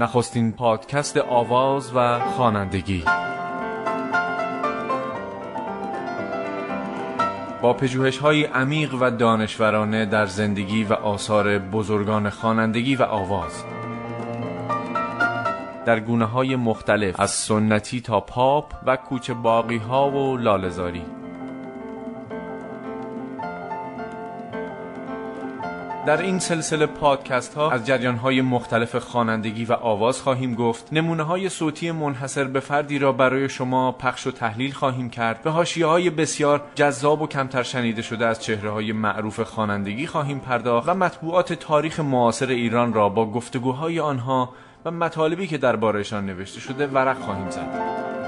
نخستین 0.00 0.52
پادکست 0.52 1.16
آواز 1.16 1.92
و 1.94 2.20
خوانندگی. 2.20 3.04
با 7.62 7.72
پژوهش 7.72 8.18
های 8.18 8.44
عمیق 8.44 8.94
و 9.00 9.10
دانشورانه 9.10 10.06
در 10.06 10.26
زندگی 10.26 10.84
و 10.84 10.92
آثار 10.92 11.58
بزرگان 11.58 12.30
خوانندگی 12.30 12.96
و 12.96 13.02
آواز. 13.02 13.64
در 15.86 16.00
گونه 16.00 16.24
های 16.24 16.56
مختلف 16.56 17.20
از 17.20 17.30
سنتی 17.30 18.00
تا 18.00 18.20
پاپ 18.20 18.72
و 18.86 18.96
کوچه 18.96 19.34
باقی 19.34 19.78
ها 19.78 20.10
و 20.10 20.36
لالزاری 20.36 21.19
در 26.06 26.22
این 26.22 26.38
سلسله 26.38 26.86
پادکست 26.86 27.54
ها 27.54 27.70
از 27.70 27.86
جریان 27.86 28.16
های 28.16 28.40
مختلف 28.40 28.96
خوانندگی 28.96 29.64
و 29.64 29.72
آواز 29.72 30.20
خواهیم 30.20 30.54
گفت. 30.54 30.92
نمونه 30.92 31.22
های 31.22 31.48
صوتی 31.48 31.90
منحصر 31.90 32.44
به 32.44 32.60
فردی 32.60 32.98
را 32.98 33.12
برای 33.12 33.48
شما 33.48 33.92
پخش 33.92 34.26
و 34.26 34.30
تحلیل 34.30 34.72
خواهیم 34.72 35.10
کرد. 35.10 35.42
به 35.42 35.50
حاشیه 35.50 35.86
های 35.86 36.10
بسیار 36.10 36.62
جذاب 36.74 37.22
و 37.22 37.26
کمتر 37.26 37.62
شنیده 37.62 38.02
شده 38.02 38.26
از 38.26 38.42
چهره 38.42 38.70
های 38.70 38.92
معروف 38.92 39.40
خوانندگی 39.40 40.06
خواهیم 40.06 40.38
پرداخت 40.38 40.88
و 40.88 40.94
مطبوعات 40.94 41.52
تاریخ 41.52 42.00
معاصر 42.00 42.46
ایران 42.46 42.92
را 42.92 43.08
با 43.08 43.30
گفتگوهای 43.30 44.00
آنها 44.00 44.52
و 44.84 44.90
مطالبی 44.90 45.46
که 45.46 45.58
دربارهشان 45.58 46.26
نوشته 46.26 46.60
شده 46.60 46.86
ورق 46.86 47.18
خواهیم 47.18 47.50
زد. 47.50 48.19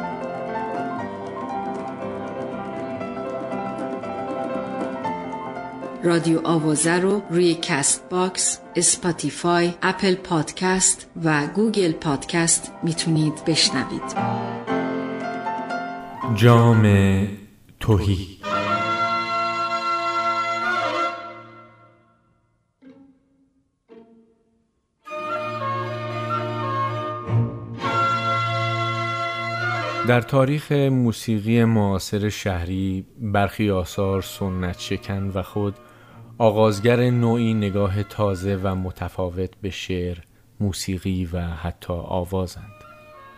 رادیو 6.05 6.41
آوازه 6.45 7.01
رو 7.01 7.23
روی 7.30 7.55
کست‌باکس، 7.55 8.59
اسپاتیفای، 8.77 9.74
اپل 9.83 10.15
پادکست 10.15 11.10
و 11.24 11.47
گوگل 11.47 11.93
پادکست 11.93 12.73
می‌تونید 12.82 13.45
بشنوید. 13.46 14.02
جام 16.35 16.82
تهی. 17.80 18.38
در 30.09 30.21
تاریخ 30.21 30.73
موسیقی 30.73 31.65
معاصر 31.65 32.29
شهری 32.29 33.07
برخی 33.21 33.71
آثار 33.71 34.23
سنت 34.23 34.79
شکن 34.79 35.30
و 35.34 35.43
خود 35.43 35.74
آغازگر 36.43 37.10
نوعی 37.10 37.54
نگاه 37.54 38.02
تازه 38.02 38.60
و 38.62 38.74
متفاوت 38.74 39.51
به 39.62 39.71
شعر، 39.71 40.18
موسیقی 40.60 41.29
و 41.32 41.40
حتی 41.40 41.93
آوازند. 41.93 42.73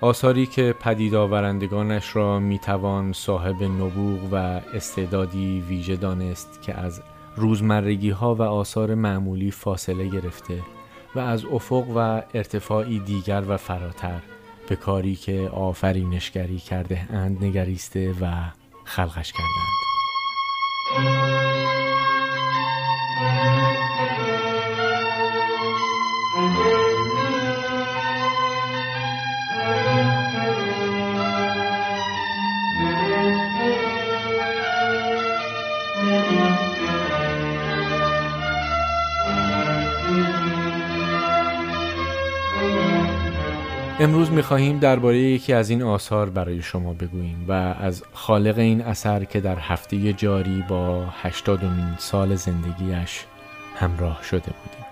آثاری 0.01 0.47
که 0.47 0.75
پدید 0.81 1.15
آورندگانش 1.15 2.17
را 2.17 2.41
می‌توان 2.41 3.13
صاحب 3.13 3.63
نبوغ 3.63 4.21
و 4.33 4.37
استعدادی 4.75 5.65
ویژه 5.69 5.97
دانست 5.97 6.63
که 6.63 6.75
از 6.75 7.03
روزمرگی 7.37 8.11
ها 8.11 8.35
و 8.35 8.43
آثار 8.43 8.95
معمولی 8.95 9.51
فاصله 9.51 10.09
گرفته 10.09 10.63
و 11.15 11.19
از 11.19 11.45
افق 11.45 11.85
و 11.97 12.23
ارتفاعی 12.35 12.99
دیگر 12.99 13.43
و 13.49 13.57
فراتر 13.57 14.21
به 14.69 14.77
کاری 14.77 15.17
که 15.17 15.51
آفرینشگری 15.53 16.59
کرده 16.59 17.07
اند 17.11 17.45
نگریسته 17.45 18.15
و 18.21 18.45
خلقش 18.85 19.33
کردند. 19.33 21.44
می‌خواهیم 44.35 44.79
درباره 44.79 45.19
یکی 45.19 45.53
از 45.53 45.71
این 45.71 45.83
آثار 45.83 46.31
برای 46.31 46.63
شما 46.63 46.93
بگوییم 46.93 47.45
و 47.49 47.53
از 47.53 48.03
خالق 48.13 48.59
این 48.59 48.83
اثر 48.83 49.25
که 49.25 49.41
در 49.41 49.59
هفته 49.59 50.13
جاری 50.13 50.65
با 50.69 51.05
هشتادمین 51.23 51.95
سال 51.99 52.35
زندگیش 52.35 53.25
همراه 53.77 54.23
شده 54.23 54.41
بودیم. 54.41 54.87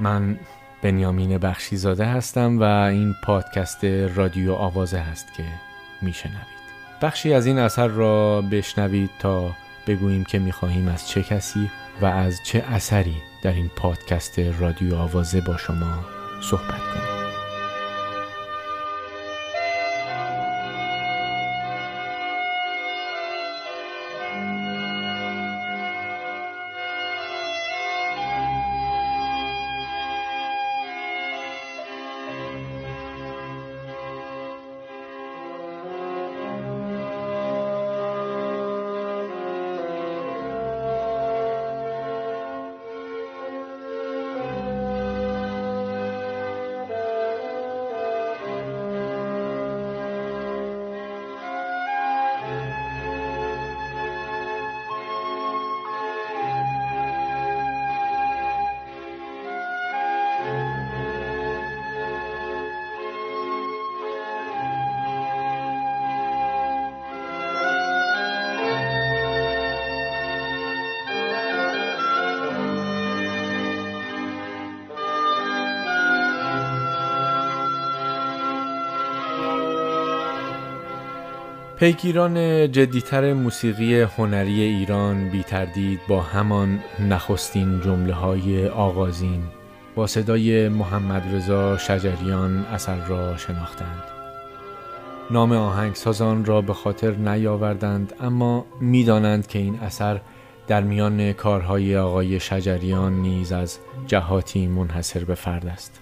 من 0.00 0.38
بنیامین 0.82 1.38
بخشیزاده 1.38 2.04
هستم 2.04 2.60
و 2.60 2.62
این 2.62 3.14
پادکست 3.24 3.84
رادیو 4.14 4.52
آوازه 4.52 4.98
هست 4.98 5.34
که 5.36 5.44
میشنوید. 6.02 6.58
بخشی 7.02 7.34
از 7.34 7.46
این 7.46 7.58
اثر 7.58 7.86
را 7.86 8.42
بشنوید 8.42 9.10
تا 9.18 9.50
بگوییم 9.86 10.24
که 10.24 10.38
می‌خواهیم 10.38 10.88
از 10.88 11.08
چه 11.08 11.22
کسی 11.22 11.70
و 12.00 12.06
از 12.06 12.40
چه 12.44 12.64
اثری 12.68 13.16
در 13.42 13.52
این 13.52 13.70
پادکست 13.76 14.38
رادیو 14.38 14.96
آوازه 14.96 15.40
با 15.40 15.56
شما 15.56 16.04
صحبت 16.42 16.80
کنیم. 16.94 17.17
پیگیران 81.78 82.72
جدیتر 82.72 83.32
موسیقی 83.32 84.00
هنری 84.00 84.60
ایران 84.60 85.28
بی 85.28 85.42
تردید 85.42 86.00
با 86.08 86.22
همان 86.22 86.78
نخستین 87.08 87.80
جمله 87.80 88.14
های 88.14 88.68
آغازین 88.68 89.42
با 89.94 90.06
صدای 90.06 90.68
محمد 90.68 91.34
رضا 91.34 91.76
شجریان 91.76 92.64
اثر 92.64 93.06
را 93.06 93.36
شناختند. 93.36 94.02
نام 95.30 95.52
آهنگسازان 95.52 96.44
را 96.44 96.60
به 96.60 96.72
خاطر 96.72 97.10
نیاوردند 97.10 98.12
اما 98.20 98.66
می‌دانند 98.80 99.46
که 99.46 99.58
این 99.58 99.78
اثر 99.80 100.20
در 100.66 100.82
میان 100.82 101.32
کارهای 101.32 101.96
آقای 101.96 102.40
شجریان 102.40 103.12
نیز 103.12 103.52
از 103.52 103.78
جهاتی 104.06 104.66
منحصر 104.66 105.24
به 105.24 105.34
فرد 105.34 105.66
است. 105.66 106.00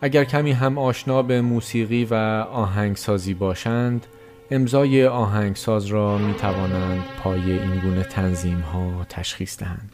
اگر 0.00 0.24
کمی 0.24 0.52
هم 0.52 0.78
آشنا 0.78 1.22
به 1.22 1.40
موسیقی 1.40 2.04
و 2.04 2.14
آهنگسازی 2.52 3.34
باشند 3.34 4.06
امضای 4.50 5.06
آهنگساز 5.06 5.86
را 5.86 6.18
می 6.18 6.34
توانند 6.34 7.04
پای 7.22 7.52
این 7.52 7.80
گونه 7.80 8.02
تنظیم 8.02 8.60
ها 8.60 9.06
تشخیص 9.08 9.58
دهند. 9.58 9.92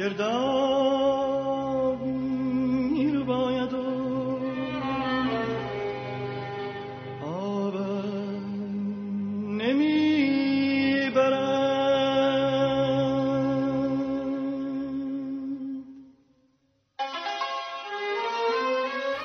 گرداب 0.00 2.02
می 2.02 3.24
باید 3.26 3.70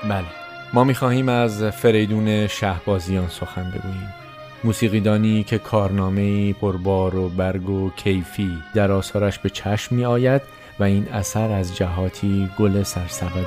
بله. 0.08 0.24
ما 0.74 0.84
می‌خواهیم 0.84 1.28
از 1.28 1.62
فریدون 1.62 2.46
شهبازیان 2.46 3.28
سخن 3.28 3.70
بگوییم. 3.70 4.14
موسیقیدانی 4.64 5.44
که 5.44 5.58
کارنامه 5.58 6.52
پربار 6.52 7.16
و 7.16 7.28
برگ 7.28 7.70
و 7.70 7.90
کیفی 7.90 8.58
در 8.74 8.92
آثارش 8.92 9.38
به 9.38 9.50
چشم 9.50 9.94
می 9.94 10.04
آید 10.04 10.42
و 10.78 10.84
این 10.84 11.08
اثر 11.08 11.52
از 11.52 11.76
جهاتی 11.76 12.50
گل 12.58 12.82
سرسبد 12.82 13.46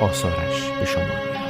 آثارش 0.00 0.70
به 0.80 0.84
شما 0.86 1.04
می 1.04 1.45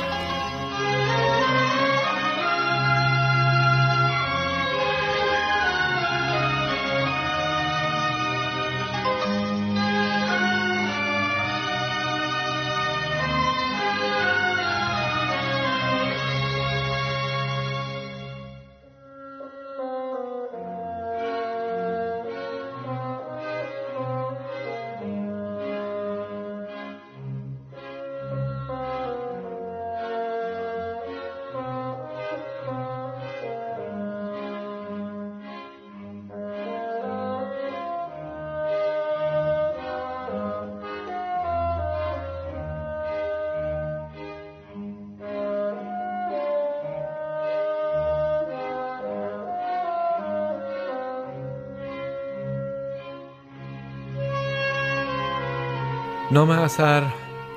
نام 56.30 56.50
اثر 56.50 57.02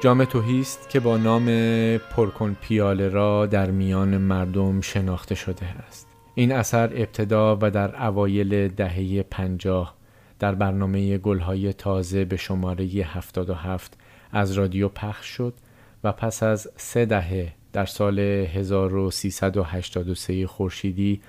جام 0.02 0.26
توهی 0.26 0.60
است 0.60 0.90
که 0.90 1.00
با 1.00 1.18
نام 1.18 1.46
پرکن 1.98 2.58
پیاله 2.62 3.08
را 3.08 3.46
در 3.46 3.72
میان 3.72 4.18
مردم 4.18 4.82
شناخته 4.82 5.36
شده 5.36 5.66
است. 5.66 6.08
این 6.36 6.52
اثر 6.52 6.84
ابتدا 6.84 7.58
و 7.62 7.72
در 7.72 8.08
اوایل 8.08 8.68
دهه 8.68 9.24
پنجاه 9.24 9.96
در 10.40 10.56
برنامه 10.56 11.18
گلهای 11.18 11.74
تازه 11.74 12.26
به 12.26 12.38
شماره 12.38 12.86
77 12.86 13.98
از 14.32 14.52
رادیو 14.52 14.90
پخش 14.90 15.26
شد 15.26 15.54
و 16.04 16.12
پس 16.12 16.44
از 16.44 16.70
سه 16.76 17.06
دهه 17.06 17.54
در 17.74 17.86
سال 17.86 18.20
1383 18.20 20.48
خورشیدی 20.48 21.22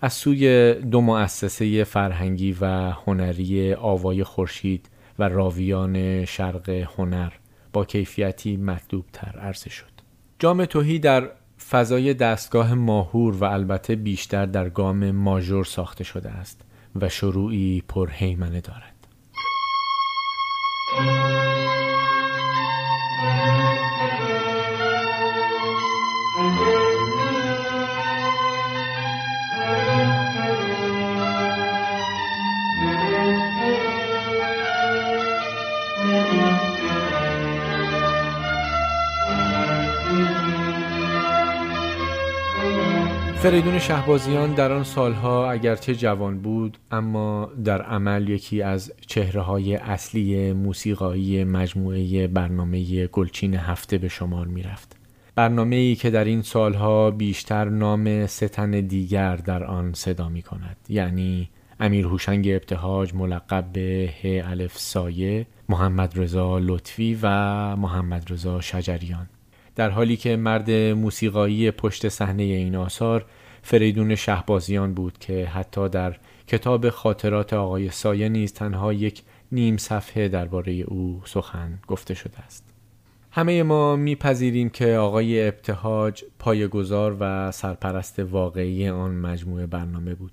از 0.00 0.12
سوی 0.12 0.74
دو 0.74 1.00
مؤسسه 1.00 1.84
فرهنگی 1.84 2.56
و 2.60 2.90
هنری 2.90 3.74
آوای 3.74 4.24
خورشید 4.24 4.88
و 5.20 5.22
راویان 5.22 6.24
شرق 6.24 6.68
هنر 6.68 7.32
با 7.72 7.84
کیفیتی 7.84 8.56
مطلوب 8.56 9.04
تر 9.12 9.38
عرضه 9.38 9.70
شد. 9.70 9.90
جام 10.38 10.64
توهی 10.64 10.98
در 10.98 11.30
فضای 11.70 12.14
دستگاه 12.14 12.74
ماهور 12.74 13.36
و 13.36 13.44
البته 13.44 13.96
بیشتر 13.96 14.46
در 14.46 14.68
گام 14.68 15.10
ماژور 15.10 15.64
ساخته 15.64 16.04
شده 16.04 16.30
است 16.30 16.60
و 17.00 17.08
شروعی 17.08 17.82
پرهیمنه 17.88 18.60
دارد. 18.60 18.94
فریدون 43.50 43.78
شهبازیان 43.78 44.54
در 44.54 44.72
آن 44.72 44.84
سالها 44.84 45.50
اگرچه 45.50 45.94
جوان 45.94 46.38
بود 46.38 46.78
اما 46.90 47.50
در 47.64 47.82
عمل 47.82 48.28
یکی 48.28 48.62
از 48.62 48.92
چهره 49.06 49.40
های 49.40 49.76
اصلی 49.76 50.52
موسیقایی 50.52 51.44
مجموعه 51.44 52.26
برنامه 52.26 53.06
گلچین 53.06 53.54
هفته 53.54 53.98
به 53.98 54.08
شمار 54.08 54.46
می 54.46 54.62
رفت. 54.62 54.96
برنامه 55.34 55.76
ای 55.76 55.94
که 55.94 56.10
در 56.10 56.24
این 56.24 56.42
سالها 56.42 57.10
بیشتر 57.10 57.64
نام 57.64 58.26
ستن 58.26 58.70
دیگر 58.70 59.36
در 59.36 59.64
آن 59.64 59.92
صدا 59.92 60.28
می 60.28 60.42
کند 60.42 60.76
یعنی 60.88 61.50
امیر 61.80 62.06
هوشنگ 62.06 62.48
ابتهاج 62.48 63.14
ملقب 63.14 63.64
به 63.72 64.10
ه 64.22 64.42
الف 64.46 64.78
سایه 64.78 65.46
محمد 65.68 66.12
رضا 66.16 66.58
لطفی 66.58 67.18
و 67.22 67.28
محمد 67.76 68.32
رضا 68.32 68.60
شجریان 68.60 69.28
در 69.76 69.90
حالی 69.90 70.16
که 70.16 70.36
مرد 70.36 70.70
موسیقایی 70.70 71.70
پشت 71.70 72.08
صحنه 72.08 72.42
این 72.42 72.76
آثار 72.76 73.26
فریدون 73.62 74.14
شهبازیان 74.14 74.94
بود 74.94 75.18
که 75.18 75.46
حتی 75.46 75.88
در 75.88 76.16
کتاب 76.46 76.90
خاطرات 76.90 77.52
آقای 77.52 77.90
سایه 77.90 78.28
نیز 78.28 78.52
تنها 78.52 78.92
یک 78.92 79.22
نیم 79.52 79.76
صفحه 79.76 80.28
درباره 80.28 80.72
او 80.72 81.22
سخن 81.24 81.78
گفته 81.88 82.14
شده 82.14 82.38
است. 82.38 82.64
همه 83.32 83.62
ما 83.62 83.96
میپذیریم 83.96 84.68
که 84.68 84.96
آقای 84.96 85.48
ابتهاج 85.48 86.24
پایگزار 86.38 87.16
و 87.20 87.50
سرپرست 87.50 88.18
واقعی 88.18 88.88
آن 88.88 89.14
مجموعه 89.14 89.66
برنامه 89.66 90.14
بود. 90.14 90.32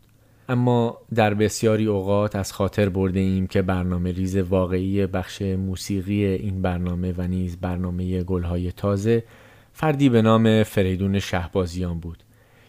اما 0.50 0.98
در 1.16 1.34
بسیاری 1.34 1.86
اوقات 1.86 2.36
از 2.36 2.54
خاطر 2.54 2.90
برده 2.90 3.20
ایم 3.20 3.48
که 3.48 3.62
برنامه 3.62 4.12
ریز 4.12 4.38
واقعی 4.38 5.08
بخش 5.08 5.42
موسیقی 5.42 6.26
این 6.26 6.62
برنامه 6.62 7.14
و 7.18 7.22
نیز 7.22 7.58
برنامه 7.58 8.24
گلهای 8.24 8.72
تازه 8.72 9.24
فردی 9.74 10.10
به 10.10 10.22
نام 10.22 10.64
فریدون 10.64 11.20
شهبازیان 11.20 12.00
بود. 12.00 12.24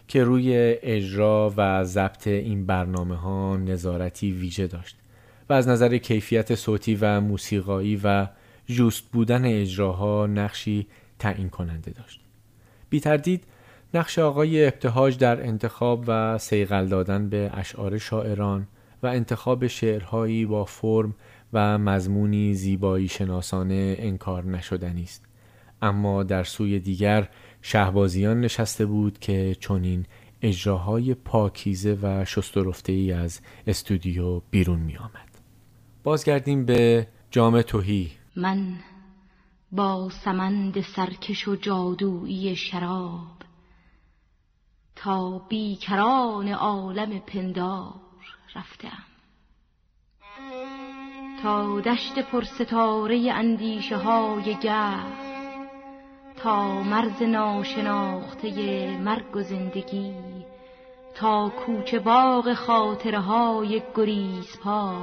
که 0.09 0.23
روی 0.23 0.53
اجرا 0.83 1.53
و 1.57 1.83
ضبط 1.83 2.27
این 2.27 2.65
برنامه 2.65 3.15
ها 3.15 3.57
نظارتی 3.57 4.31
ویژه 4.31 4.67
داشت 4.67 4.97
و 5.49 5.53
از 5.53 5.67
نظر 5.67 5.97
کیفیت 5.97 6.55
صوتی 6.55 6.95
و 7.01 7.21
موسیقایی 7.21 8.01
و 8.03 8.27
جوست 8.65 9.03
بودن 9.11 9.45
اجراها 9.45 10.27
نقشی 10.27 10.87
تعیین 11.19 11.49
کننده 11.49 11.91
داشت. 11.91 12.21
بی 12.89 12.99
تردید 12.99 13.43
نقش 13.93 14.19
آقای 14.19 14.65
ابتهاج 14.65 15.17
در 15.17 15.41
انتخاب 15.43 16.03
و 16.07 16.37
سیغل 16.37 16.87
دادن 16.87 17.29
به 17.29 17.51
اشعار 17.53 17.97
شاعران 17.97 18.67
و 19.03 19.07
انتخاب 19.07 19.67
شعرهایی 19.67 20.45
با 20.45 20.65
فرم 20.65 21.15
و 21.53 21.77
مضمونی 21.77 22.53
زیبایی 22.53 23.07
شناسانه 23.07 23.95
انکار 23.99 24.45
نشدنی 24.45 25.03
است. 25.03 25.25
اما 25.81 26.23
در 26.23 26.43
سوی 26.43 26.79
دیگر 26.79 27.29
شهبازیان 27.61 28.41
نشسته 28.41 28.85
بود 28.85 29.19
که 29.19 29.55
چنین 29.59 30.05
اجراهای 30.41 31.13
پاکیزه 31.13 31.97
و 32.01 32.25
شسترفته 32.25 32.93
ای 32.93 33.11
از 33.11 33.41
استودیو 33.67 34.39
بیرون 34.39 34.79
می 34.79 34.97
آمد. 34.97 35.29
بازگردیم 36.03 36.65
به 36.65 37.07
جام 37.31 37.61
توهی 37.61 38.11
من 38.35 38.75
با 39.71 40.09
سمند 40.09 40.81
سرکش 40.81 41.47
و 41.47 41.55
جادویی 41.55 42.55
شراب 42.55 43.39
تا 44.95 45.39
بیکران 45.39 46.47
عالم 46.47 47.19
پندار 47.19 47.93
رفتم 48.55 49.03
تا 51.41 51.79
دشت 51.81 52.19
پرستاره 52.19 53.31
اندیشه 53.33 53.97
های 53.97 54.57
گرد 54.63 55.38
تا 56.43 56.83
مرز 56.83 57.21
ناشناخته 57.23 58.97
مرگ 58.97 59.35
و 59.35 59.41
زندگی 59.41 60.13
تا 61.15 61.49
کوچه 61.49 61.99
باغ 61.99 62.53
خاطره 62.53 63.19
های 63.19 63.81
گریز 63.95 64.59
پا 64.63 65.01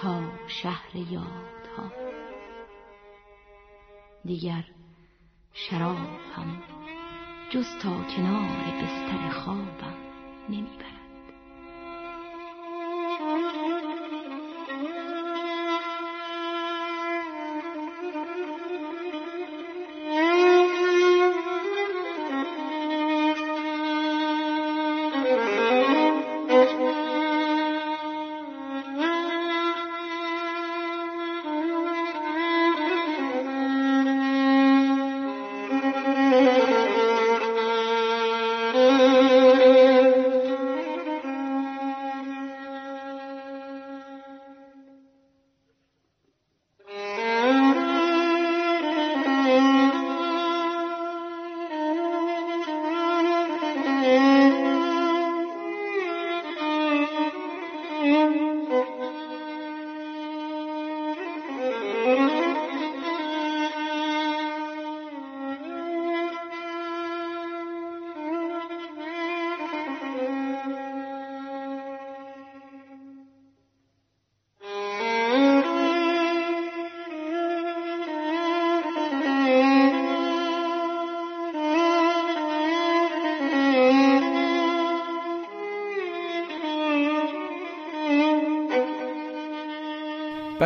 تا 0.00 0.20
شهر 0.46 0.96
یادها. 0.96 1.92
دیگر 4.24 4.64
شراب 5.52 5.96
هم 6.36 6.62
جز 7.50 7.66
تا 7.82 7.90
کنار 8.16 8.82
بستر 8.82 9.28
خوابم 9.30 9.94
نمی‌برد 10.48 10.95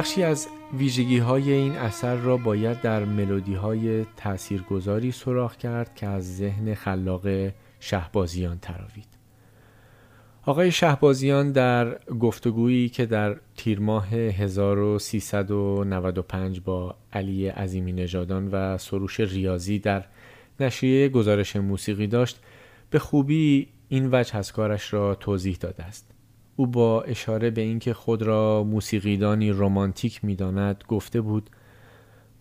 بخشی 0.01 0.23
از 0.23 0.49
ویژگی 0.79 1.19
های 1.19 1.53
این 1.53 1.73
اثر 1.73 2.17
را 2.17 2.37
باید 2.37 2.81
در 2.81 3.05
ملودی 3.05 3.55
های 3.55 4.07
تاثیرگذاری 4.17 5.13
سراغ 5.13 5.57
کرد 5.57 5.95
که 5.95 6.07
از 6.07 6.37
ذهن 6.37 6.75
خلاق 6.75 7.27
شهبازیان 7.81 8.59
تراوید. 8.59 9.09
آقای 10.47 10.73
شهبازیان 10.73 11.53
در 11.53 11.99
گفتگویی 11.99 12.89
که 12.89 13.07
در 13.07 13.37
تیر 13.57 13.81
ماه 13.81 14.09
1395 14.09 16.61
با 16.61 16.95
علی 17.13 17.49
عظیمی 17.49 17.93
نژادان 17.93 18.49
و 18.49 18.79
سروش 18.79 19.21
ریاضی 19.21 19.79
در 19.79 20.05
نشریه 20.61 21.09
گزارش 21.09 21.57
موسیقی 21.57 22.07
داشت 22.07 22.41
به 22.91 22.99
خوبی 22.99 23.69
این 23.89 24.09
وجه 24.13 24.37
از 24.37 24.53
کارش 24.53 24.93
را 24.93 25.15
توضیح 25.15 25.57
داده 25.61 25.83
است. 25.83 26.20
او 26.57 26.67
با 26.67 27.03
اشاره 27.03 27.51
به 27.51 27.61
اینکه 27.61 27.95
خود 27.95 28.23
را 28.23 28.65
موسیقیدانی 28.65 29.53
رمانتیک 29.53 30.25
می‌داند 30.25 30.85
گفته 30.89 31.21
بود 31.21 31.51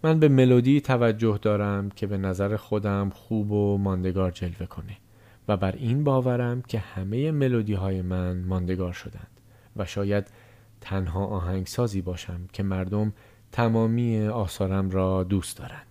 من 0.03 0.19
به 0.19 0.27
ملودی 0.29 0.81
توجه 0.81 1.39
دارم 1.41 1.89
که 1.89 2.07
به 2.07 2.17
نظر 2.17 2.55
خودم 2.55 3.09
خوب 3.09 3.51
و 3.51 3.77
ماندگار 3.77 4.31
جلوه 4.31 4.65
کنه 4.65 4.97
و 5.47 5.57
بر 5.57 5.71
این 5.71 6.03
باورم 6.03 6.61
که 6.61 6.79
همه 6.79 7.31
ملودی 7.31 7.73
های 7.73 8.01
من 8.01 8.43
ماندگار 8.43 8.93
شدند 8.93 9.39
و 9.75 9.85
شاید 9.85 10.27
تنها 10.81 11.25
آهنگسازی 11.25 12.01
باشم 12.01 12.47
که 12.53 12.63
مردم 12.63 13.13
تمامی 13.51 14.27
آثارم 14.27 14.89
را 14.89 15.23
دوست 15.23 15.57
دارند. 15.57 15.88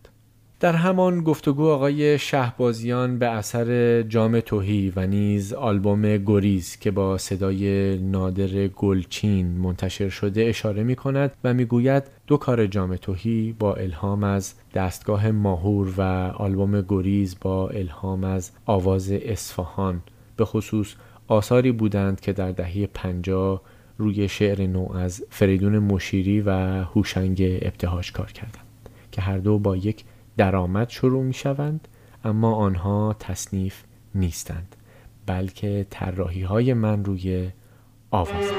در 0.60 0.72
همان 0.72 1.20
گفتگو 1.20 1.68
آقای 1.68 2.18
شهبازیان 2.18 3.18
به 3.18 3.26
اثر 3.26 4.02
جام 4.02 4.40
توهی 4.40 4.92
و 4.96 5.06
نیز 5.06 5.52
آلبوم 5.52 6.16
گریز 6.16 6.76
که 6.76 6.90
با 6.90 7.18
صدای 7.18 7.96
نادر 7.98 8.68
گلچین 8.68 9.46
منتشر 9.46 10.08
شده 10.08 10.42
اشاره 10.42 10.82
می 10.82 10.96
کند 10.96 11.32
و 11.44 11.54
می 11.54 11.64
گوید 11.64 12.02
دو 12.26 12.36
کار 12.36 12.66
جام 12.66 12.96
توهی 12.96 13.54
با 13.58 13.74
الهام 13.74 14.24
از 14.24 14.54
دستگاه 14.74 15.30
ماهور 15.30 15.94
و 15.96 16.02
آلبوم 16.36 16.80
گریز 16.88 17.36
با 17.40 17.68
الهام 17.68 18.24
از 18.24 18.50
آواز 18.66 19.10
اصفهان. 19.12 20.02
به 20.36 20.44
خصوص 20.44 20.94
آثاری 21.28 21.72
بودند 21.72 22.20
که 22.20 22.32
در 22.32 22.52
دهه 22.52 22.86
پنجاه 22.86 23.62
روی 23.98 24.28
شعر 24.28 24.66
نو 24.66 24.92
از 24.92 25.24
فریدون 25.30 25.78
مشیری 25.78 26.40
و 26.40 26.50
هوشنگ 26.82 27.58
ابتهاج 27.62 28.12
کار 28.12 28.32
کردند 28.32 28.64
که 29.12 29.20
هر 29.20 29.38
دو 29.38 29.58
با 29.58 29.76
یک 29.76 30.04
درآمد 30.38 30.88
شروع 30.88 31.22
می 31.22 31.32
شوند 31.32 31.88
اما 32.24 32.54
آنها 32.54 33.16
تصنیف 33.18 33.82
نیستند 34.14 34.76
بلکه 35.26 35.86
طراحی 35.90 36.42
های 36.42 36.74
من 36.74 37.04
روی 37.04 37.50
آواز 38.10 38.50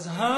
از 0.00 0.06
هم 0.06 0.29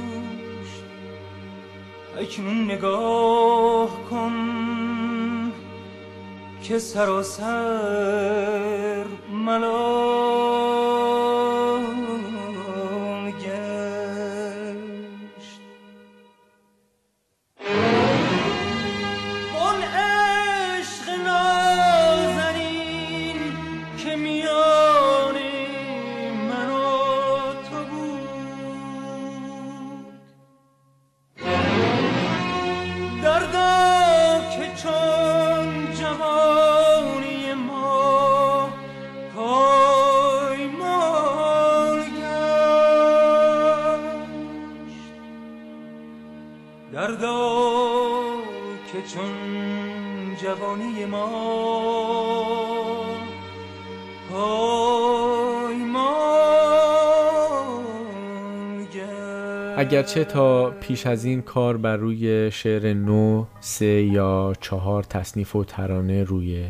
داشت. 0.00 0.84
اکنون 2.18 2.64
نگاه 2.70 3.90
کن 4.10 4.32
که 6.62 6.78
سراسر 6.78 8.26
ملال 9.32 10.19
اگرچه 59.90 60.24
تا 60.24 60.70
پیش 60.70 61.06
از 61.06 61.24
این 61.24 61.42
کار 61.42 61.76
بر 61.76 61.96
روی 61.96 62.50
شعر 62.50 62.94
نو 62.94 63.44
سه 63.60 63.86
یا 63.86 64.52
چهار 64.60 65.02
تصنیف 65.02 65.56
و 65.56 65.64
ترانه 65.64 66.24
روی 66.24 66.64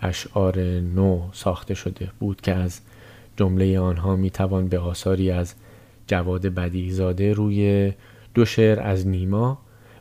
اشعار 0.00 0.60
نو 0.80 1.28
ساخته 1.32 1.74
شده 1.74 2.10
بود 2.18 2.40
که 2.40 2.54
از 2.54 2.80
جمله 3.36 3.78
آنها 3.78 4.16
می 4.16 4.30
توان 4.30 4.68
به 4.68 4.78
آثاری 4.78 5.30
از 5.30 5.54
جواد 6.06 6.46
بدیزاده 6.46 7.32
روی 7.32 7.92
دو 8.34 8.44
شعر 8.44 8.80
از 8.80 9.06
نیما 9.06 9.58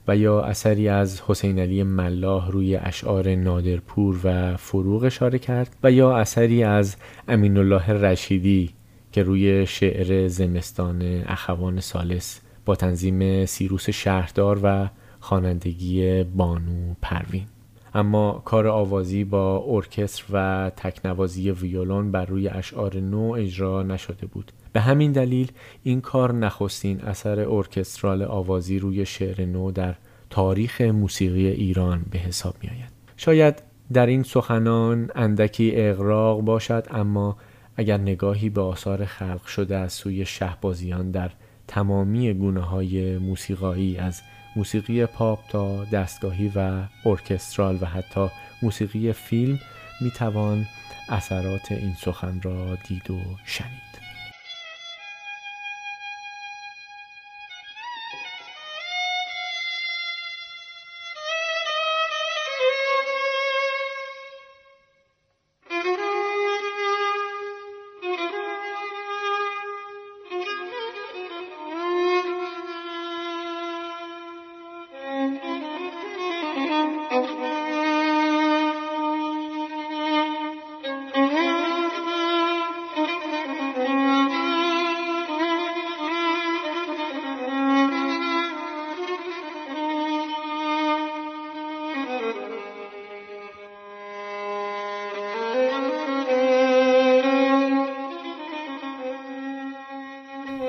و 0.08 0.17
یا 0.17 0.41
اثری 0.41 0.89
از 0.89 1.22
حسین 1.27 1.60
علی 1.60 1.84
ملاح 1.84 2.51
روی 2.51 2.75
اشعار 2.75 3.36
نادرپور 3.36 4.20
و 4.24 4.58
فروغ 4.58 5.03
اشاره 5.03 5.39
کرد 5.39 5.75
و 5.84 5.91
یا 5.91 6.17
اثری 6.17 6.63
از 6.63 6.96
امین 7.27 7.58
الله 7.58 7.89
رشیدی 7.89 8.70
که 9.12 9.24
روی 9.24 9.65
شعر 9.65 10.27
زمستان 10.27 11.24
اخوان 11.27 11.79
سالس 11.79 12.39
با 12.65 12.75
تنظیم 12.75 13.46
سیروس 13.46 13.89
شهردار 13.89 14.60
و 14.63 14.89
خوانندگی 15.20 16.24
بانو 16.24 16.93
پروین 17.01 17.46
اما 17.96 18.41
کار 18.46 18.67
آوازی 18.67 19.24
با 19.24 19.65
ارکستر 19.67 20.24
و 20.34 20.72
تکنوازی 20.77 21.51
ویولون 21.51 22.12
بر 22.12 22.25
روی 22.25 22.48
اشعار 22.48 22.98
نو 22.98 23.32
اجرا 23.32 23.84
نشده 23.84 24.25
بود 24.25 24.51
به 24.74 24.82
همین 24.82 25.12
دلیل 25.12 25.51
این 25.84 26.01
کار 26.01 26.34
نخستین 26.34 27.01
اثر 27.01 27.39
ارکسترال 27.50 28.24
آوازی 28.24 28.79
روی 28.79 29.05
شعر 29.05 29.46
نو 29.46 29.72
در 29.72 29.96
تاریخ 30.29 30.82
موسیقی 30.82 31.48
ایران 31.48 32.05
به 32.12 32.20
حساب 32.20 32.55
می 32.62 32.70
آید. 32.70 32.91
شاید 33.17 33.63
در 33.93 34.05
این 34.05 34.24
سخنان 34.24 35.10
اندکی 35.15 35.74
اغراق 35.75 36.41
باشد 36.41 36.88
اما 36.91 37.38
اگر 37.75 37.98
نگاهی 37.98 38.50
به 38.50 38.62
آثار 38.62 39.05
خلق 39.05 39.46
شده 39.46 39.75
از 39.75 39.93
سوی 39.93 40.25
شهبازیان 40.25 41.12
در 41.12 41.32
تمامی 41.67 42.34
گونه 42.34 42.62
های 42.62 43.17
موسیقایی 43.17 43.98
از 43.98 44.22
موسیقی 44.55 45.05
پاپ 45.05 45.48
تا 45.48 45.86
دستگاهی 45.86 46.51
و 46.55 46.84
ارکسترال 47.05 47.77
و 47.82 47.86
حتی 47.86 48.27
موسیقی 48.62 49.13
فیلم 49.13 49.60
می 50.01 50.12
توان 50.12 50.65
اثرات 51.10 51.72
این 51.72 51.93
سخن 51.93 52.41
را 52.41 52.75
دید 52.75 53.12
و 53.12 53.20
شنید. 53.46 53.83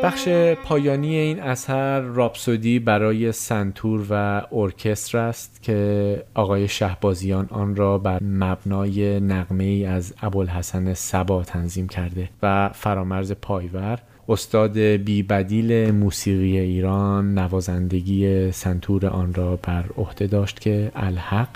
بخش 0.05 0.29
پایانی 0.65 1.17
این 1.17 1.41
اثر 1.41 2.01
راپسودی 2.01 2.79
برای 2.79 3.33
سنتور 3.33 4.07
و 4.11 4.43
ارکستر 4.53 5.19
است 5.19 5.63
که 5.63 6.23
آقای 6.35 6.69
شهبازیان 6.69 7.49
آن 7.51 7.77
را 7.77 7.99
بر 7.99 8.23
مبنای 8.23 9.21
نقمه 9.21 9.65
ای 9.65 9.85
از 9.85 10.15
ابوالحسن 10.23 10.95
سبا 10.95 11.43
تنظیم 11.43 11.89
کرده 11.89 12.31
و 12.43 12.71
فرامرز 12.75 13.33
پایور 13.33 13.99
استاد 14.29 14.79
بیبدیل 14.79 15.91
موسیقی 15.91 16.59
ایران 16.59 17.39
نوازندگی 17.39 18.53
سنتور 18.53 19.07
آن 19.07 19.35
را 19.35 19.57
بر 19.57 19.85
عهده 19.97 20.27
داشت 20.27 20.61
که 20.61 20.93
الحق 20.95 21.49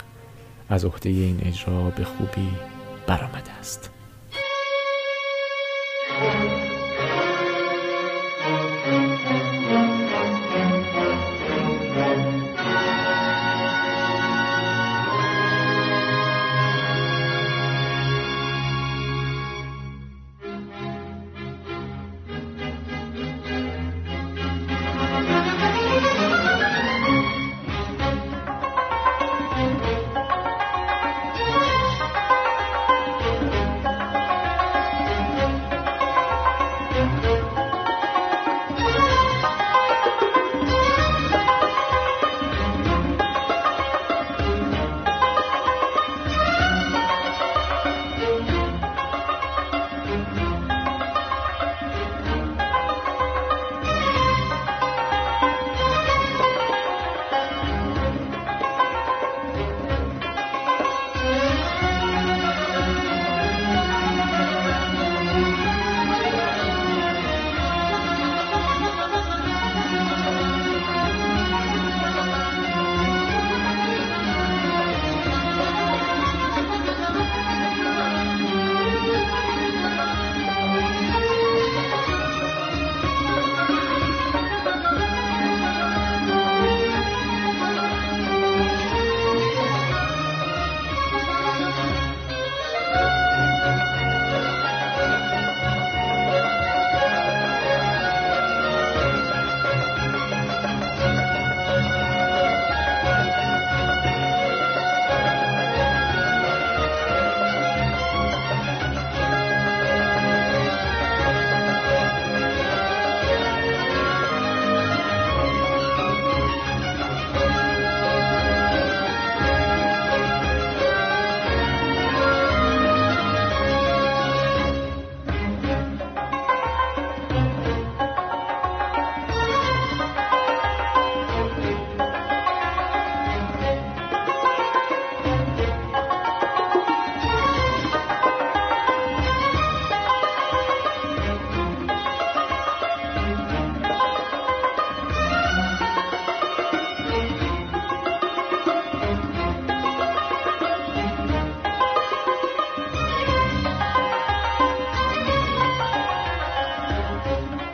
از 0.69 0.85
عهده 0.85 1.11
این 1.11 1.41
اجرا 1.47 1.91
به 1.91 2.05
خوبی 2.05 2.49
برآمده 3.07 3.53
است. 3.61 3.98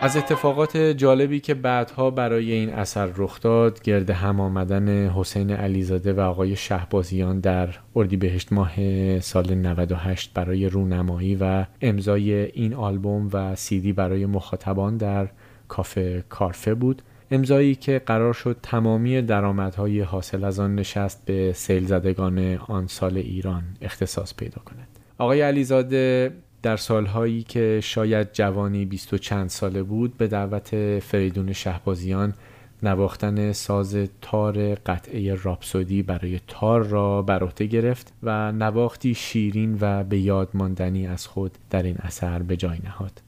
از 0.04 0.16
اتفاقات 0.16 0.76
جالبی 0.76 1.40
که 1.40 1.54
بعدها 1.54 2.10
برای 2.10 2.52
این 2.52 2.70
اثر 2.70 3.10
رخ 3.16 3.40
داد 3.40 3.82
گرد 3.82 4.10
هم 4.10 4.40
آمدن 4.40 5.08
حسین 5.08 5.50
علیزاده 5.50 6.12
و 6.12 6.20
آقای 6.20 6.56
شهبازیان 6.56 7.40
در 7.40 7.68
اردیبهشت 7.96 8.52
ماه 8.52 9.20
سال 9.20 9.54
98 9.54 10.30
برای 10.34 10.68
رونمایی 10.68 11.36
و 11.40 11.64
امضای 11.80 12.32
این 12.32 12.74
آلبوم 12.74 13.30
و 13.32 13.56
سیدی 13.56 13.92
برای 13.92 14.26
مخاطبان 14.26 14.96
در 14.96 15.28
کافه 15.68 16.24
کارفه 16.28 16.74
بود. 16.74 17.02
امضایی 17.30 17.74
که 17.74 18.02
قرار 18.06 18.32
شد 18.32 18.56
تمامی 18.62 19.22
درآمدهای 19.22 20.00
حاصل 20.00 20.44
از 20.44 20.60
آن 20.60 20.74
نشست 20.74 21.22
به 21.26 21.52
سیل 21.52 21.86
زدگان 21.86 22.58
آن 22.68 22.86
سال 22.86 23.16
ایران 23.16 23.62
اختصاص 23.82 24.34
پیدا 24.34 24.62
کند. 24.64 24.88
آقای 25.18 25.40
علیزاده 25.40 26.32
در 26.64 26.76
سالهایی 26.76 27.42
که 27.42 27.80
شاید 27.82 28.32
جوانی 28.32 28.84
بیست 28.84 29.12
و 29.12 29.18
چند 29.18 29.50
ساله 29.50 29.82
بود 29.82 30.16
به 30.16 30.26
دعوت 30.26 30.98
فریدون 30.98 31.52
شهبازیان 31.52 32.34
نواختن 32.82 33.52
ساز 33.52 33.96
تار 34.22 34.74
قطعه 34.74 35.34
راپسودی 35.34 36.02
برای 36.02 36.40
تار 36.48 36.82
را 36.82 37.22
بر 37.22 37.42
عهده 37.42 37.66
گرفت 37.66 38.12
و 38.22 38.52
نواختی 38.52 39.14
شیرین 39.14 39.78
و 39.80 40.04
به 40.04 40.18
یاد 40.18 40.48
ماندنی 40.54 41.06
از 41.06 41.26
خود 41.26 41.52
در 41.70 41.82
این 41.82 41.96
اثر 41.98 42.42
به 42.42 42.56
جای 42.56 42.78
نهاد. 42.84 43.20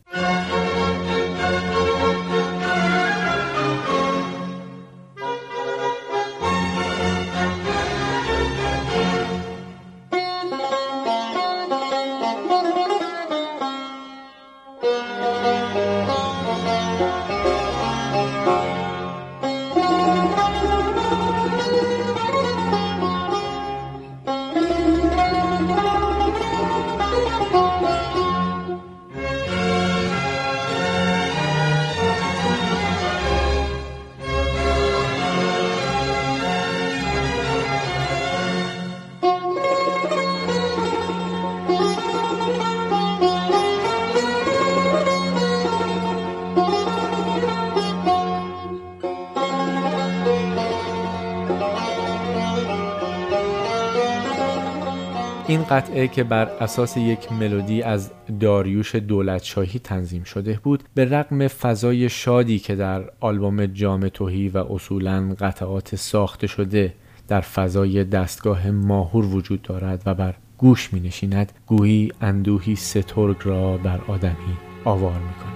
قطعه 55.77 56.09
که 56.09 56.25
بر 56.25 56.45
اساس 56.45 56.97
یک 56.97 57.33
ملودی 57.33 57.83
از 57.83 58.11
داریوش 58.41 58.95
دولتشاهی 58.95 59.79
تنظیم 59.79 60.25
شده 60.25 60.61
بود 60.62 60.85
به 60.95 61.05
رغم 61.05 61.49
فضای 61.49 62.09
شادی 62.09 62.59
که 62.59 62.75
در 62.75 63.11
آلبوم 63.21 63.67
جام 63.67 64.09
توهی 64.09 64.49
و 64.49 64.59
اصولا 64.59 65.35
قطعات 65.41 65.97
ساخته 65.97 66.47
شده 66.47 66.95
در 67.29 67.41
فضای 67.41 68.05
دستگاه 68.05 68.71
ماهور 68.71 69.27
وجود 69.27 69.62
دارد 69.62 70.03
و 70.07 70.15
بر 70.15 70.35
گوش 70.59 70.93
می 70.93 71.01
نشیند 71.01 71.53
گویی 71.67 72.12
اندوهی 72.21 72.77
سترگ 72.77 73.37
را 73.45 73.77
بر 73.77 74.01
آدمی 74.09 74.57
آوار 74.85 75.19
می 75.19 75.35
کند. 75.35 75.56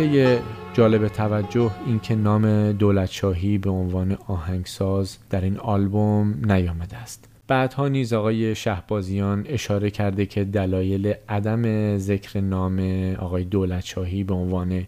نکته 0.00 0.42
جالب 0.74 1.08
توجه 1.08 1.70
این 1.86 2.00
که 2.00 2.14
نام 2.14 2.72
دولتشاهی 2.72 3.58
به 3.58 3.70
عنوان 3.70 4.18
آهنگساز 4.26 5.18
در 5.30 5.40
این 5.40 5.58
آلبوم 5.58 6.52
نیامده 6.52 6.96
است. 6.96 7.28
بعدها 7.46 7.88
نیز 7.88 8.12
آقای 8.12 8.54
شهبازیان 8.54 9.46
اشاره 9.48 9.90
کرده 9.90 10.26
که 10.26 10.44
دلایل 10.44 11.14
عدم 11.28 11.96
ذکر 11.98 12.40
نام 12.40 12.80
آقای 13.18 13.44
دولتشاهی 13.44 14.24
به 14.24 14.34
عنوان 14.34 14.86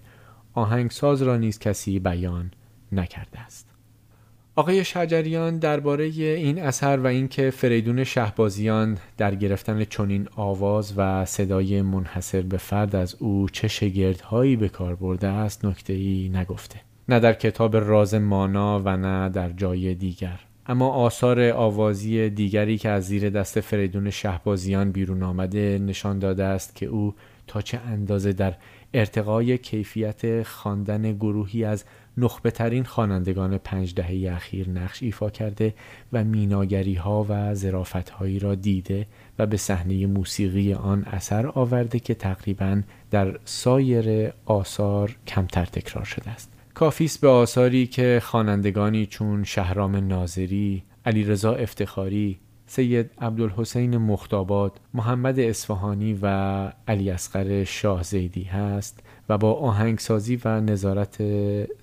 آهنگساز 0.55 1.23
را 1.23 1.37
نیز 1.37 1.59
کسی 1.59 1.99
بیان 1.99 2.51
نکرده 2.93 3.41
است. 3.41 3.72
آقای 4.57 4.85
شجریان 4.85 5.59
درباره 5.59 6.05
این 6.05 6.63
اثر 6.63 6.97
و 6.97 7.07
اینکه 7.07 7.51
فریدون 7.51 8.05
شهبازیان 8.05 8.99
در 9.19 9.35
گرفتن 9.35 9.85
چنین 9.85 10.29
آواز 10.37 10.95
و 10.97 11.25
صدای 11.25 11.83
منحصر 11.83 12.43
به 12.43 12.57
فرد 12.57 12.97
از 12.97 13.17
او 13.19 13.49
چه 13.53 13.69
شگردهایی 13.69 14.57
به 14.57 14.69
کار 14.69 14.95
برده 14.95 15.29
است 15.29 15.65
نکته 15.65 15.93
ای 15.93 16.31
نگفته. 16.35 16.81
نه 17.09 17.21
در 17.21 17.33
کتاب 17.33 17.77
راز 17.77 18.15
مانا 18.15 18.83
و 18.85 18.97
نه 18.97 19.29
در 19.29 19.51
جای 19.51 19.95
دیگر. 19.95 20.41
اما 20.67 20.89
آثار 20.89 21.51
آوازی 21.51 22.31
دیگری 22.31 22.79
که 22.79 22.89
از 22.89 23.07
زیر 23.07 23.31
دست 23.31 23.61
فریدون 23.61 24.11
شهبازیان 24.11 24.93
بیرون 24.93 25.23
آمده 25.23 25.79
نشان 25.79 26.19
داده 26.19 26.45
است 26.45 26.77
که 26.77 26.87
او 26.87 27.15
تا 27.47 27.61
چه 27.61 27.79
اندازه 27.79 28.33
در 28.33 28.55
ارتقای 28.95 29.59
کیفیت 29.59 30.43
خواندن 30.43 31.13
گروهی 31.13 31.65
از 31.65 31.85
نخبه 32.17 32.51
ترین 32.51 32.85
خوانندگان 32.85 33.59
پنج 33.59 33.95
دهه 33.95 34.35
اخیر 34.35 34.69
نقش 34.69 35.03
ایفا 35.03 35.31
کرده 35.31 35.75
و 36.13 36.25
میناگری 36.25 36.95
ها 36.95 37.27
و 37.29 37.55
زرافت 37.55 38.11
هایی 38.11 38.39
را 38.39 38.55
دیده 38.55 39.07
و 39.39 39.47
به 39.47 39.57
صحنه 39.57 40.07
موسیقی 40.07 40.75
آن 40.75 41.05
اثر 41.05 41.47
آورده 41.47 41.99
که 41.99 42.15
تقریبا 42.15 42.83
در 43.11 43.39
سایر 43.45 44.33
آثار 44.45 45.17
کمتر 45.27 45.65
تکرار 45.65 46.05
شده 46.05 46.31
است. 46.31 46.53
کافیست 46.75 47.21
به 47.21 47.29
آثاری 47.29 47.87
که 47.87 48.21
خوانندگانی 48.25 49.07
چون 49.07 49.45
شهرام 49.45 49.97
ناظری، 49.97 50.83
علیرضا 51.07 51.55
افتخاری، 51.55 52.39
سید 52.67 53.11
عبدالحسین 53.21 53.97
مختاباد، 53.97 54.81
محمد 54.95 55.41
اصفهانی 55.41 56.19
و 56.23 56.27
علی 56.89 57.11
اصغر 57.11 57.65
شاه 57.65 58.03
زیدی 58.03 58.45
هست. 58.45 59.03
و 59.33 59.39
با 59.39 59.53
آهنگسازی 59.53 60.41
و 60.45 60.61
نظارت 60.61 61.23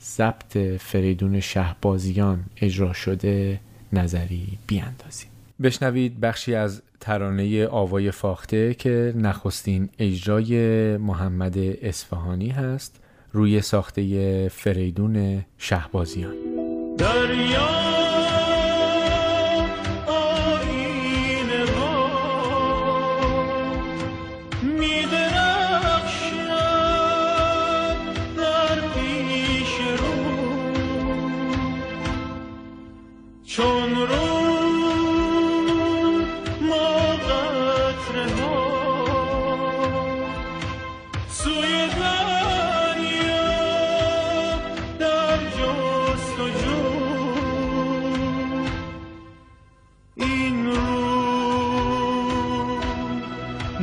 ضبط 0.02 0.58
فریدون 0.80 1.40
شهبازیان 1.40 2.44
اجرا 2.62 2.94
شده 2.94 3.60
نظری 3.94 4.48
بیاندازیم. 4.68 5.30
بشنوید 5.64 6.20
بخشی 6.20 6.56
از 6.56 6.82
ترانه 7.00 7.68
آوای 7.68 8.12
فاخته 8.12 8.74
که 8.74 9.14
نخستین 9.18 9.90
اجرای 10.00 10.98
محمد 10.98 11.58
اصفهانی 11.58 12.50
هست 12.50 13.00
روی 13.34 13.62
ساخته 13.62 14.48
فریدون 14.50 15.46
شهبازیان. 15.58 16.34
دریا 16.98 17.88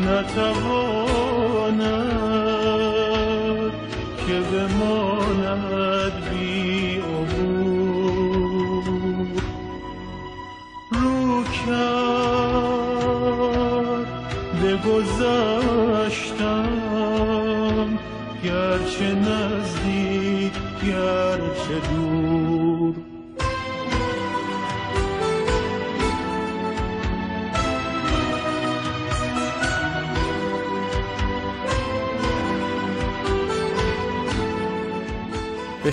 نتواند 0.06 1.80
که 4.26 4.40
بماند 4.40 5.05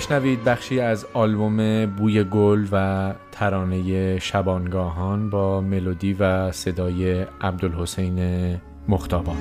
بشنوید 0.04 0.44
بخشی 0.44 0.80
از 0.80 1.06
آلبوم 1.14 1.86
بوی 1.86 2.24
گل 2.24 2.66
و 2.72 3.14
ترانه 3.32 4.18
شبانگاهان 4.18 5.30
با 5.30 5.60
ملودی 5.60 6.12
و 6.12 6.52
صدای 6.52 7.26
عبدالحسین 7.40 8.20
مختابان. 8.88 9.36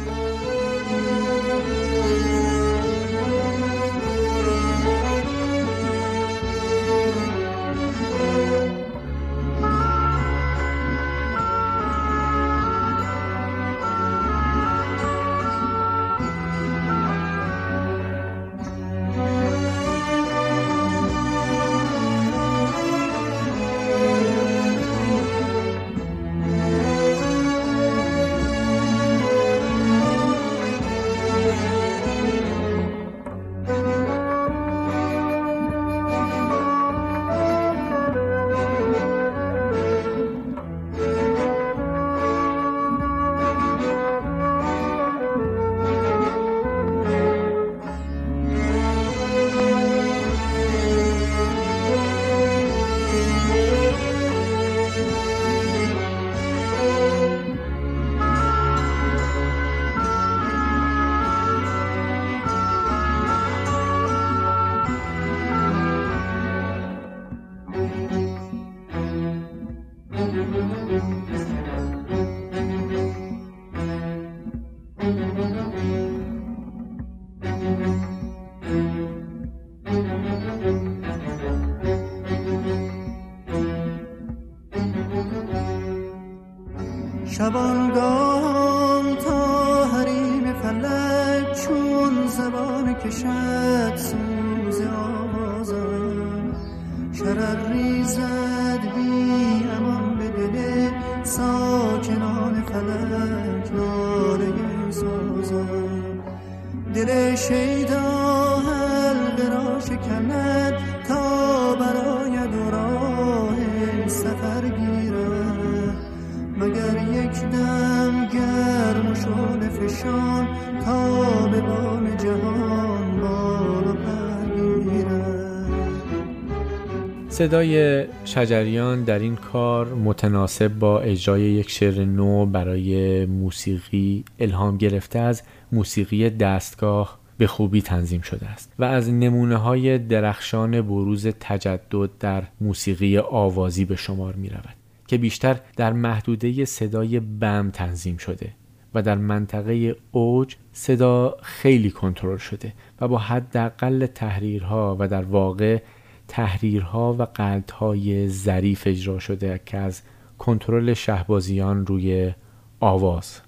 صدای 127.33 128.05
شجریان 128.25 129.03
در 129.03 129.19
این 129.19 129.35
کار 129.35 129.93
متناسب 129.93 130.67
با 130.67 130.99
اجرای 130.99 131.41
یک 131.41 131.69
شعر 131.69 132.05
نو 132.05 132.45
برای 132.45 133.25
موسیقی 133.25 134.23
الهام 134.39 134.77
گرفته 134.77 135.19
از 135.19 135.43
موسیقی 135.71 136.29
دستگاه 136.29 137.19
به 137.37 137.47
خوبی 137.47 137.81
تنظیم 137.81 138.21
شده 138.21 138.45
است 138.45 138.73
و 138.79 138.83
از 138.83 139.09
نمونه 139.09 139.55
های 139.55 139.97
درخشان 139.97 140.81
بروز 140.81 141.27
تجدد 141.27 142.09
در 142.19 142.43
موسیقی 142.61 143.17
آوازی 143.17 143.85
به 143.85 143.95
شمار 143.95 144.33
می 144.35 144.49
رود 144.49 144.75
که 145.07 145.17
بیشتر 145.17 145.59
در 145.77 145.93
محدوده 145.93 146.65
صدای 146.65 147.19
بم 147.19 147.69
تنظیم 147.73 148.17
شده 148.17 148.49
و 148.93 149.01
در 149.01 149.15
منطقه 149.15 149.95
اوج 150.11 150.55
صدا 150.73 151.37
خیلی 151.41 151.91
کنترل 151.91 152.37
شده 152.37 152.73
و 153.01 153.07
با 153.07 153.17
حداقل 153.17 154.05
تحریرها 154.05 154.97
و 154.99 155.07
در 155.07 155.23
واقع 155.23 155.79
تحریرها 156.27 157.13
و 157.13 157.23
قلدهای 157.23 158.29
ظریف 158.29 158.83
اجرا 158.85 159.19
شده 159.19 159.61
که 159.65 159.77
از 159.77 160.01
کنترل 160.37 160.93
شهبازیان 160.93 161.85
روی 161.85 162.33
آواز 162.79 163.41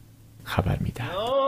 خبر 0.44 0.78
می‌دهد. 0.80 1.45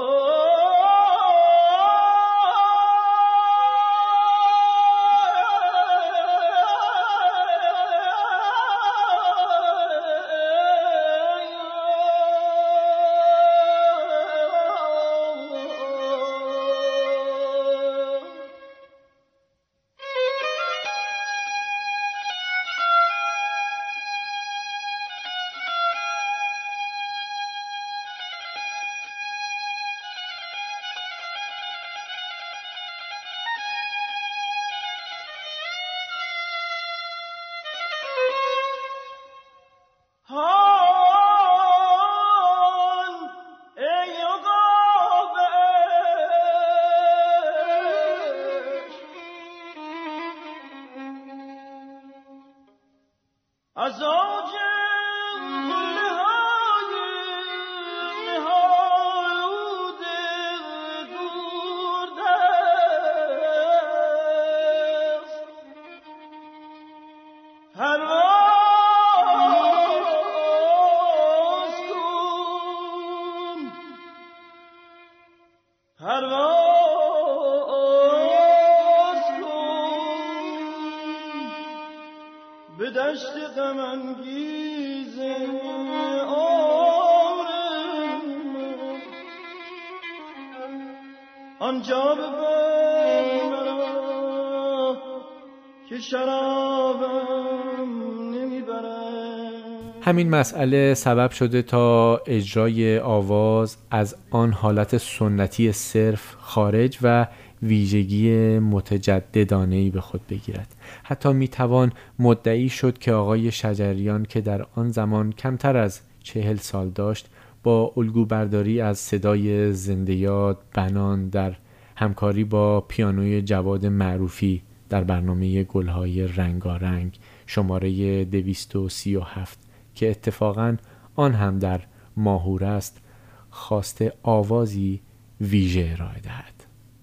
همین 100.08 100.30
مسئله 100.30 100.93
سبب 100.93 101.32
شده 101.32 101.62
تا 101.62 102.17
اجرای 102.17 103.00
آواز 103.00 103.78
از 103.91 104.15
آن 104.30 104.52
حالت 104.54 104.98
سنتی 104.98 105.72
صرف 105.72 106.36
خارج 106.39 106.98
و 107.02 107.28
ویژگی 107.63 108.60
متجددانه 108.60 109.89
به 109.89 110.02
خود 110.02 110.28
بگیرد. 110.30 110.76
حتی 111.04 111.34
می 111.34 111.48
توان 111.48 111.91
مدعی 112.20 112.70
شد 112.70 112.98
که 112.98 113.13
آقای 113.13 113.52
شجریان 113.52 114.26
که 114.26 114.41
در 114.41 114.65
آن 114.76 114.91
زمان 114.91 115.32
کمتر 115.32 115.78
از 115.78 116.02
چهل 116.24 116.56
سال 116.56 116.89
داشت 116.89 117.30
با 117.63 117.93
الگو 117.98 118.26
برداری 118.26 118.82
از 118.82 119.00
صدای 119.00 119.74
زندیات 119.74 120.58
بنان 120.74 121.30
در 121.30 121.56
همکاری 121.96 122.43
با 122.43 122.82
پیانوی 122.82 123.41
جواد 123.41 123.86
معروفی 123.86 124.62
در 124.89 125.04
برنامه 125.04 125.63
گلهای 125.63 126.28
رنگارنگ 126.28 127.20
شماره 127.46 128.26
237 128.26 129.66
که 129.97 130.10
اتفاقا 130.10 130.77
آن 131.15 131.33
هم 131.33 131.60
در 131.60 131.81
ماهور 132.17 132.65
است 132.65 133.01
خواست 133.49 134.03
آوازی 134.23 135.01
ویژه 135.41 135.89
ارائه 135.93 136.19
دهد. 136.19 136.53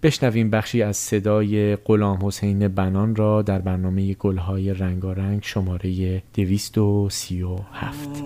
بشنویم 0.02 0.50
بخشی 0.50 0.82
از 0.82 0.96
صدای 0.96 1.76
غلام 1.76 2.26
حسین 2.26 2.68
بنان 2.68 3.16
را 3.16 3.42
در 3.42 3.58
برنامه 3.58 4.14
گلهای 4.14 4.74
رنگارنگ 4.74 5.40
شماره 5.42 6.22
237 6.34 8.22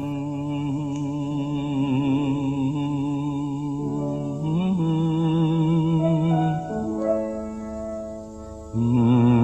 بر 8.74 9.37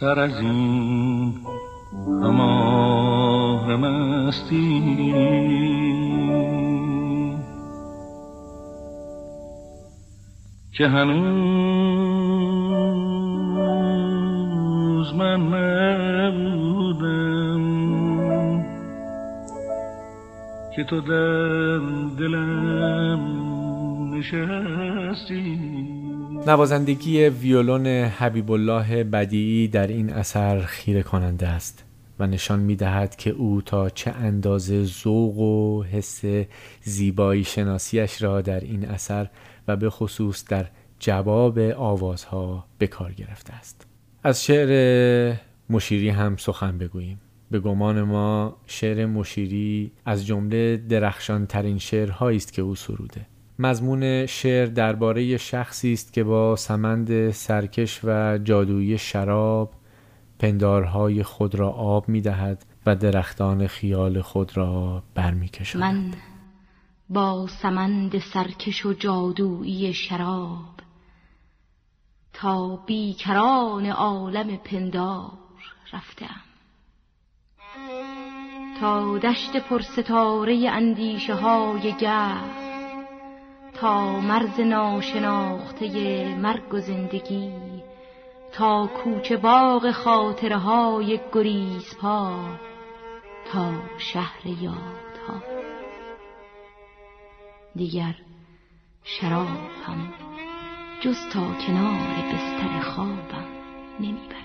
سر 0.00 0.20
از 0.20 0.40
این 0.40 1.34
هماه 2.22 3.76
مستی 3.76 4.80
که 10.72 10.88
هنوز 10.88 11.26
من 15.14 15.40
نبودم. 16.26 16.76
که 20.76 20.84
تو 20.84 21.00
در 21.00 21.78
دلم 22.18 23.36
نوازندگی 26.46 27.24
ویولون 27.24 27.86
حبیب 27.86 28.50
الله 28.50 29.04
بدیعی 29.04 29.68
در 29.68 29.86
این 29.86 30.12
اثر 30.12 30.60
خیره 30.60 31.02
کننده 31.02 31.48
است 31.48 31.84
و 32.18 32.26
نشان 32.26 32.60
می 32.60 32.76
دهد 32.76 33.16
که 33.16 33.30
او 33.30 33.62
تا 33.62 33.90
چه 33.90 34.10
اندازه 34.10 34.84
ذوق 34.84 35.38
و 35.38 35.82
حس 35.82 36.22
زیبایی 36.82 37.44
شناسیش 37.44 38.22
را 38.22 38.40
در 38.40 38.60
این 38.60 38.84
اثر 38.84 39.28
و 39.68 39.76
به 39.76 39.90
خصوص 39.90 40.44
در 40.48 40.66
جواب 40.98 41.58
آوازها 41.58 42.66
به 42.78 42.86
کار 42.86 43.12
گرفته 43.12 43.54
است. 43.54 43.86
از 44.22 44.44
شعر 44.44 45.36
مشیری 45.70 46.08
هم 46.08 46.36
سخن 46.36 46.78
بگوییم. 46.78 47.20
به 47.50 47.60
گمان 47.60 48.02
ما 48.02 48.56
شعر 48.66 49.06
مشیری 49.06 49.92
از 50.04 50.26
جمله 50.26 50.76
درخشان 50.76 51.46
ترین 51.46 51.78
شعرهایی 51.78 52.36
است 52.36 52.52
که 52.52 52.62
او 52.62 52.74
سروده. 52.74 53.26
مضمون 53.58 54.26
شعر 54.26 54.66
درباره 54.66 55.36
شخصی 55.36 55.92
است 55.92 56.12
که 56.12 56.24
با 56.24 56.56
سمند 56.56 57.30
سرکش 57.30 58.00
و 58.04 58.38
جادویی 58.38 58.98
شراب 58.98 59.72
پندارهای 60.38 61.22
خود 61.22 61.54
را 61.54 61.70
آب 61.70 62.08
می 62.08 62.20
دهد 62.20 62.66
و 62.86 62.96
درختان 62.96 63.66
خیال 63.66 64.20
خود 64.20 64.56
را 64.56 65.02
برمی 65.14 65.48
کشد. 65.48 65.78
من 65.78 66.14
با 67.08 67.46
سمند 67.62 68.18
سرکش 68.18 68.86
و 68.86 68.92
جادویی 68.92 69.94
شراب 69.94 70.76
تا 72.32 72.76
بیکران 72.76 73.86
عالم 73.86 74.56
پندار 74.56 75.32
رفتم 75.92 76.40
تا 78.80 79.18
دشت 79.18 79.56
پرستاره 79.56 80.70
اندیشه 80.70 81.34
های 81.34 81.94
گرد 82.00 82.65
تا 83.80 84.20
مرز 84.20 84.60
ناشناخته 84.60 86.24
مرگ 86.34 86.74
و 86.74 86.78
زندگی 86.78 87.52
تا 88.52 88.86
کوچه 88.86 89.36
باغ 89.36 89.90
خاطره 89.90 90.56
های 90.56 91.20
گریز 91.32 91.96
پا 92.00 92.38
تا 93.52 93.72
شهر 93.98 94.46
یادها. 94.46 95.42
دیگر 97.74 98.14
شراب 99.04 99.46
هم 99.86 100.12
جز 101.00 101.28
تا 101.32 101.40
کنار 101.66 102.32
بستر 102.32 102.80
خوابم 102.80 103.46
نمی‌برد 104.00 104.35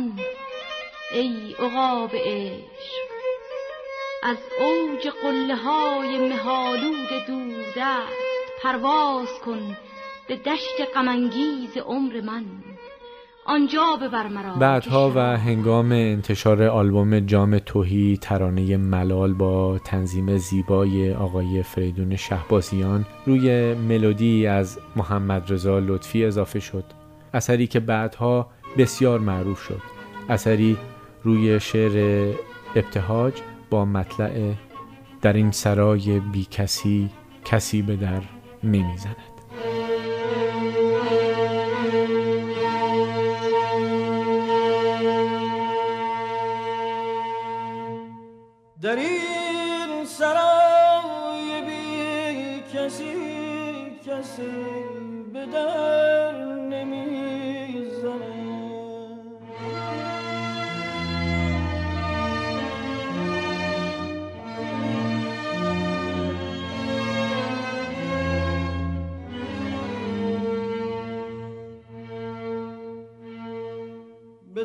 هان 0.00 0.18
ای 1.14 1.54
عقاب 1.58 2.10
عشق 2.14 2.64
از 4.22 4.36
اوج 4.60 5.12
قله 5.22 5.56
های 5.56 6.28
مهالود 6.28 7.26
دودست 7.26 8.12
پرواز 8.62 9.28
کن 9.44 9.76
به 10.28 10.36
دشت 10.36 10.94
غمانگیز 10.94 11.76
عمر 11.86 12.20
من. 12.20 12.44
آنجا 13.46 13.96
ببر 14.02 14.28
مرا 14.28 14.54
بعدها 14.54 15.12
و 15.16 15.18
هنگام 15.18 15.92
انتشار 15.92 16.62
آلبوم 16.62 17.20
جام 17.20 17.58
توهی 17.58 18.18
ترانه 18.22 18.76
ملال 18.76 19.32
با 19.32 19.78
تنظیم 19.78 20.36
زیبای 20.36 21.14
آقای 21.14 21.62
فریدون 21.62 22.16
شهبازیان 22.16 23.06
روی 23.26 23.74
ملودی 23.74 24.46
از 24.46 24.78
محمد 24.96 25.52
رضا 25.52 25.78
لطفی 25.78 26.24
اضافه 26.24 26.60
شد. 26.60 26.84
اثری 27.34 27.66
که 27.66 27.80
بعدها 27.80 28.50
بسیار 28.78 29.20
معروف 29.20 29.62
شد. 29.62 29.82
اثری 30.28 30.76
روی 31.22 31.60
شعر 31.60 32.26
ابتهاج 32.76 33.34
با 33.70 33.84
مطلع 33.84 34.54
در 35.22 35.32
این 35.32 35.50
سرای 35.50 36.20
بی 36.20 36.44
کسی 36.50 37.10
کسی 37.44 37.82
به 37.82 37.96
در 37.96 38.22
نمی‌زند. 38.64 39.16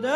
به 0.02 0.12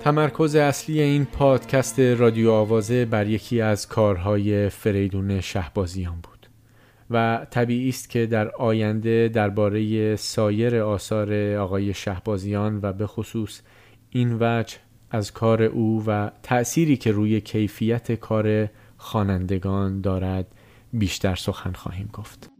تمرکز 0.00 0.56
اصلی 0.56 1.00
این 1.00 1.24
پادکست 1.24 2.00
رادیو 2.00 2.50
آوازه 2.50 3.04
بر 3.04 3.26
یکی 3.26 3.60
از 3.60 3.88
کارهای 3.88 4.68
فریدون 4.68 5.40
شهبازیان 5.40 6.14
بود 6.22 6.48
و 7.10 7.46
طبیعی 7.50 7.88
است 7.88 8.10
که 8.10 8.26
در 8.26 8.48
آینده 8.48 9.28
درباره 9.28 10.16
سایر 10.16 10.76
آثار 10.76 11.56
آقای 11.56 11.94
شهبازیان 11.94 12.80
و 12.82 12.92
به 12.92 13.06
خصوص 13.06 13.60
این 14.10 14.36
وجه 14.40 14.76
از 15.10 15.32
کار 15.32 15.62
او 15.62 16.04
و 16.06 16.30
تأثیری 16.42 16.96
که 16.96 17.12
روی 17.12 17.40
کیفیت 17.40 18.12
کار 18.12 18.68
خوانندگان 18.98 20.00
دارد 20.00 20.46
بیشتر 20.92 21.34
سخن 21.34 21.72
خواهیم 21.72 22.10
گفت. 22.12 22.50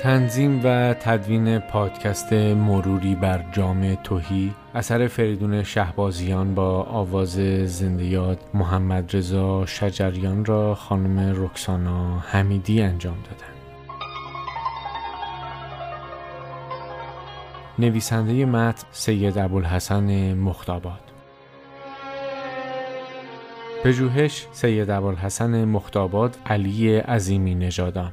تنظیم 0.03 0.61
و 0.63 0.93
تدوین 0.93 1.59
پادکست 1.59 2.33
مروری 2.33 3.15
بر 3.15 3.45
جام 3.51 3.95
توهی 3.95 4.53
اثر 4.75 5.07
فریدون 5.07 5.63
شهبازیان 5.63 6.55
با 6.55 6.83
آواز 6.83 7.29
زنده 7.65 8.05
یاد 8.05 8.39
محمد 8.53 9.15
رضا 9.15 9.65
شجریان 9.65 10.45
را 10.45 10.75
خانم 10.75 11.43
رکسانا 11.43 12.19
حمیدی 12.19 12.81
انجام 12.81 13.15
دادند. 13.15 13.57
نویسنده 17.79 18.45
متن 18.45 18.87
سید 18.91 19.37
ابوالحسن 19.37 20.33
مختاباد 20.33 21.01
پژوهش 23.83 24.47
سید 24.51 24.89
ابوالحسن 24.89 25.65
مختاباد 25.65 26.37
علی 26.45 26.97
عظیمی 26.97 27.55
نژادان 27.55 28.11